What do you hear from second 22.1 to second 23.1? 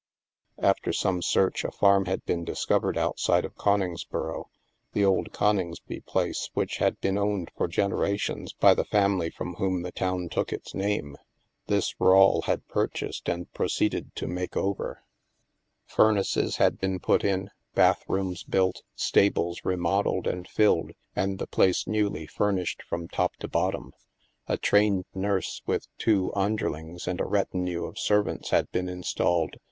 furnished from